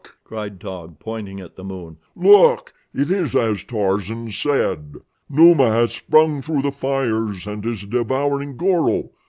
[0.23, 1.97] cried Taug, pointing at the moon.
[2.15, 2.73] "Look!
[2.91, 4.95] It is as Tarzan said.
[5.29, 9.11] Numa has sprung through the fires and is devouring Goro.